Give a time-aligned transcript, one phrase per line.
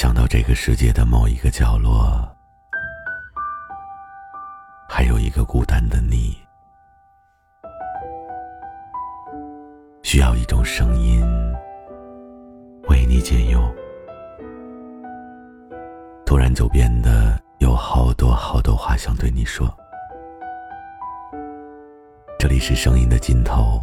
[0.00, 2.26] 想到这个世界的某一个角落，
[4.88, 6.38] 还有一个孤单的你，
[10.02, 11.22] 需要一种声音
[12.88, 13.60] 为你解忧。
[16.24, 19.68] 突然就变得有好多好多话想对你说。
[22.38, 23.78] 这里是声音的尽头，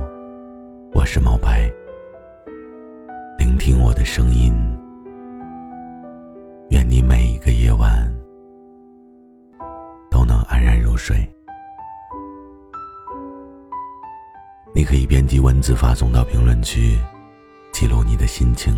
[0.96, 1.72] 我是毛白。
[3.38, 4.58] 聆听我的声音。
[6.90, 8.10] 你每一个夜晚
[10.10, 11.18] 都能安然入睡。
[14.74, 16.98] 你可以编辑文字发送到评论区，
[17.74, 18.74] 记录你的心情，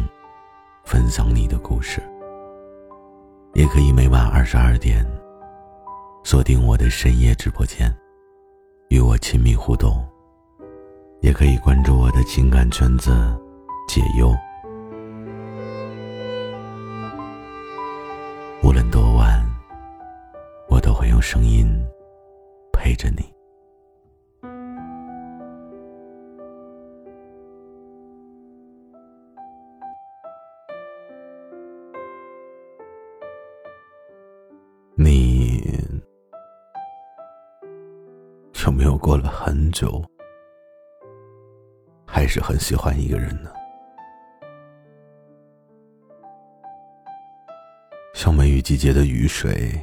[0.84, 2.02] 分享你的故事。
[3.54, 5.06] 也可以每晚二十二点
[6.24, 7.96] 锁定我的深夜直播间。
[8.90, 10.04] 与我亲密互动，
[11.22, 13.12] 也可以关注我的情感圈子，
[13.88, 14.36] 解忧。
[21.32, 21.70] 声音
[22.74, 23.32] 陪着你。
[34.96, 35.62] 你
[38.66, 40.04] 有没有过了很久，
[42.08, 43.52] 还是很喜欢一个人呢？
[48.16, 49.80] 像梅雨季节的雨水，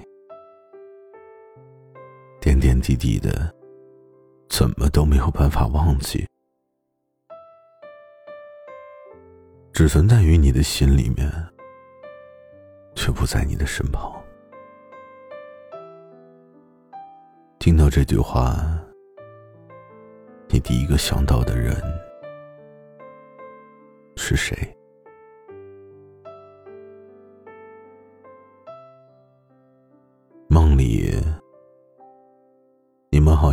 [2.87, 3.53] 滴滴的，
[4.49, 6.25] 怎么都没有办法忘记，
[9.73, 11.29] 只存在于你的心里面，
[12.95, 14.23] 却不在你的身旁。
[17.59, 18.55] 听到这句话，
[20.47, 21.75] 你第一个想到的人
[24.17, 24.57] 是谁？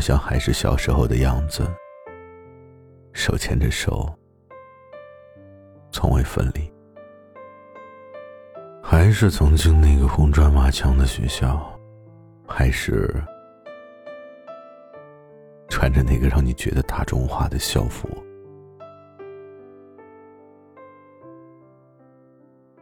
[0.03, 1.65] 像还是小时候的样子，
[3.13, 4.13] 手牵着手，
[5.93, 6.69] 从未分离，
[8.81, 11.73] 还是曾经那个红砖瓦墙的学校，
[12.45, 13.09] 还是。
[15.69, 18.07] 穿着那个让你觉得大众化的校服，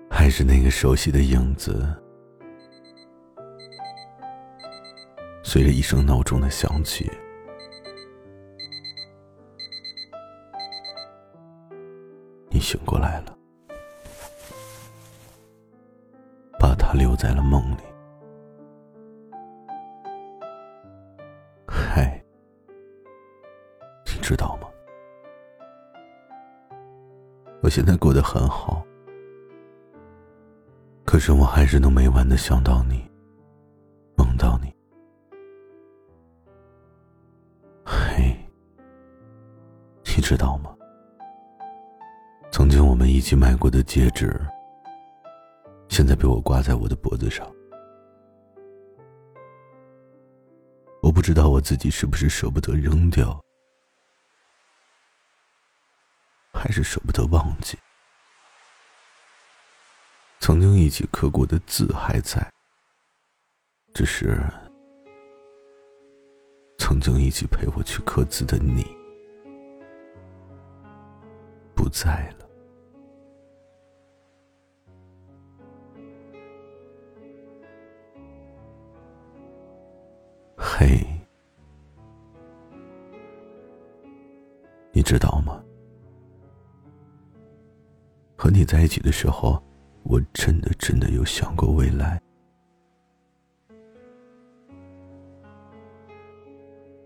[0.09, 1.87] 还是那个熟悉的影子，
[5.53, 7.12] 随着一声闹钟的响起，
[12.50, 13.38] 你醒过来了，
[16.57, 17.81] 把他留在了梦里。
[21.67, 22.23] 嗨，
[24.06, 24.69] 你知道吗？
[27.61, 28.81] 我现在过得很好，
[31.03, 33.10] 可是我还是能每晚的想到你，
[40.31, 40.73] 知道吗？
[42.53, 44.39] 曾经我们一起买过的戒指，
[45.89, 47.45] 现在被我挂在我的脖子上。
[51.01, 53.37] 我不知道我自己是不是舍不得扔掉。
[56.53, 57.77] 还是舍不得忘记，
[60.39, 62.41] 曾经一起刻过的字还在，
[63.93, 64.41] 只是
[66.77, 68.85] 曾经一起陪我去刻字的你
[71.91, 72.47] 在了。
[80.57, 81.06] 嘿，
[84.91, 85.63] 你知道吗？
[88.35, 89.62] 和你在一起的时候，
[90.03, 92.19] 我真的真的有想过未来。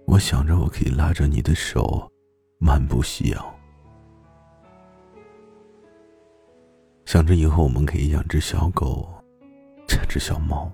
[0.06, 2.10] 我想着我可以拉着你的手，
[2.58, 3.44] 漫步夕阳；
[7.06, 9.08] 想着以后我们可以养只小狗，
[9.90, 10.70] 养只小猫；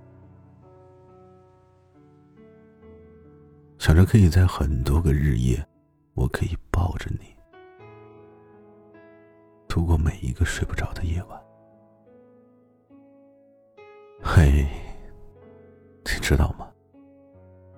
[3.77, 5.63] 想着可以在很多个日夜，
[6.13, 7.35] 我可以抱着你。
[9.67, 11.39] 度过每一个睡不着的夜晚。
[14.23, 14.65] 嘿，
[16.05, 16.67] 你知道吗？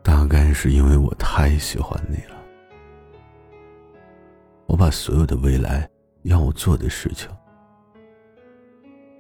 [0.04, 2.38] 大概是因为我太喜欢你了，
[4.68, 5.90] 我把所有的未来
[6.22, 7.30] 要我做的事情，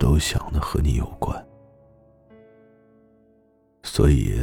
[0.03, 1.47] 都想的和你有关，
[3.83, 4.37] 所以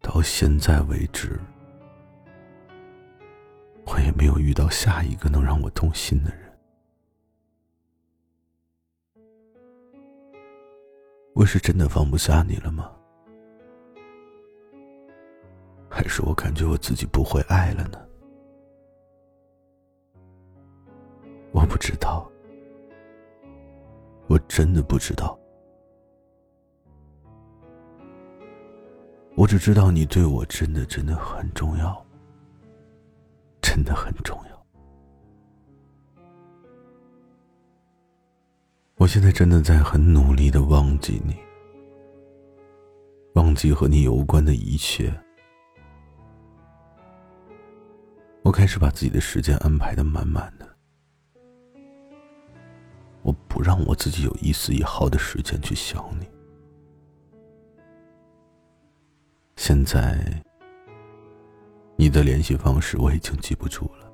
[0.00, 1.40] 到现在为止，
[3.84, 6.56] 我也没有遇到下一个能让我动心的人。
[11.34, 12.92] 我是真的放不下你了吗？
[15.90, 17.98] 还是我感觉我自己不会爱了呢？
[21.50, 22.30] 我不知道，
[24.34, 25.38] 我真的不知道。
[29.36, 32.04] 我只知道你对我真的真的很重要，
[33.62, 34.66] 真的很重要。
[38.96, 41.36] 我现在真的在很努力的忘记你，
[43.34, 45.14] 忘记和你有关的一切。
[48.42, 50.63] 我开始把自己的时间安排的满满的。
[53.24, 56.28] 我不让我自己有一丝一毫的时间去想你。
[59.56, 60.22] 现在，
[61.96, 64.12] 你的联系方式我已经记不住了。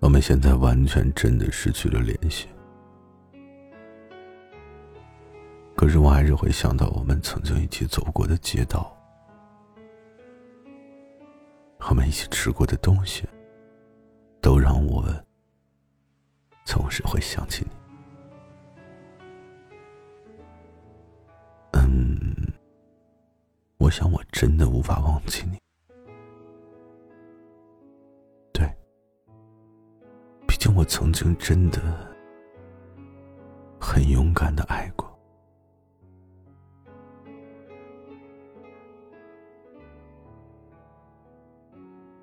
[0.00, 2.46] 我们现在完全真的失去了联系。
[5.74, 8.94] 可是我还是会想到我们曾经一起走过的街道，
[11.88, 13.26] 我们一起吃过的东西。
[17.20, 17.70] 想起你。
[21.72, 22.52] 嗯，
[23.78, 25.58] 我想我真的无法忘记你。
[28.52, 28.66] 对，
[30.48, 31.80] 毕竟我曾经真的
[33.78, 35.08] 很勇敢的爱过。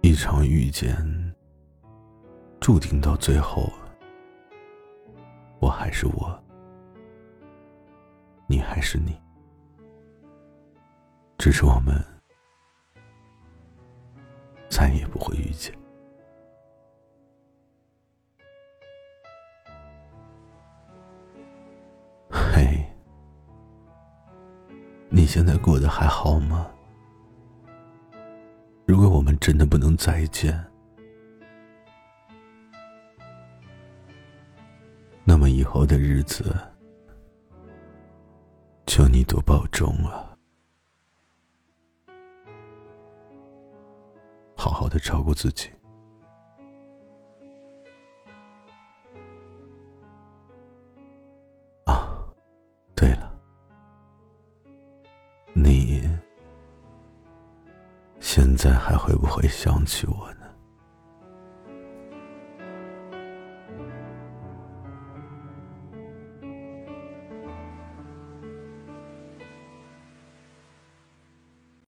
[0.01, 0.95] 一场遇见。
[2.59, 3.71] 注定到最后，
[5.59, 6.44] 我还是我，
[8.48, 9.19] 你还是你，
[11.38, 11.95] 只是我们
[14.69, 15.74] 再也不会遇见。
[22.30, 22.86] 嘿，
[25.09, 26.69] 你现在过得还好吗？
[28.86, 30.63] 如果我们真的不能再见，
[35.47, 36.55] 以后的日子，
[38.85, 40.38] 求你多保重啊！
[44.55, 45.69] 好好的照顾自己。
[51.85, 52.17] 啊，
[52.95, 53.31] 对了，
[55.53, 56.09] 你
[58.19, 60.46] 现在还会不会想起我呢？